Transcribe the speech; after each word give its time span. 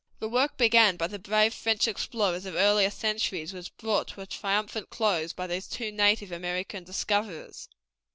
The 0.19 0.27
work 0.27 0.57
begun 0.57 0.97
by 0.97 1.05
the 1.05 1.19
brave 1.19 1.53
French 1.53 1.87
explorers 1.87 2.47
of 2.47 2.55
earlier 2.55 2.89
centuries 2.89 3.53
was 3.53 3.69
brought 3.69 4.07
to 4.07 4.21
a 4.21 4.25
triumphant 4.25 4.89
close 4.89 5.31
by 5.31 5.45
these 5.45 5.67
two 5.67 5.91
native 5.91 6.31
American 6.31 6.83
discoverers. 6.83 7.69